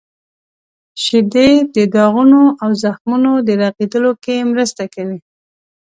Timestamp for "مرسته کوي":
4.51-5.19